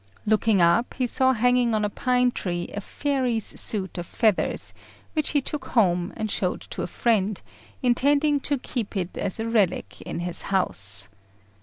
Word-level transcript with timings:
Looking 0.25 0.61
up, 0.61 0.95
he 0.95 1.05
saw 1.05 1.31
hanging 1.33 1.75
on 1.75 1.85
a 1.85 1.89
pine 1.91 2.31
tree 2.31 2.67
a 2.73 2.81
fairy's 2.81 3.45
suit 3.61 3.99
of 3.99 4.07
feathers, 4.07 4.73
which 5.13 5.29
he 5.29 5.41
took 5.41 5.65
home, 5.65 6.11
and 6.17 6.31
showed 6.31 6.61
to 6.71 6.81
a 6.81 6.87
friend, 6.87 7.39
intending 7.83 8.39
to 8.39 8.57
keep 8.57 8.97
it 8.97 9.15
as 9.15 9.39
a 9.39 9.47
relic 9.47 10.01
in 10.01 10.17
his 10.21 10.41
house. 10.41 11.07